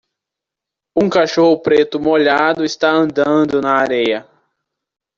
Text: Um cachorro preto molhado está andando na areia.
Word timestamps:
Um 0.97 1.07
cachorro 1.07 1.59
preto 1.61 1.99
molhado 1.99 2.65
está 2.65 2.89
andando 2.89 3.61
na 3.61 3.73
areia. 3.75 4.27